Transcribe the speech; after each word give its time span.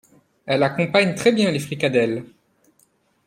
Elle 0.47 0.63
accompagne 0.63 1.13
très 1.13 1.31
bien 1.31 1.51
les 1.51 1.59
fricadelles. 1.59 2.23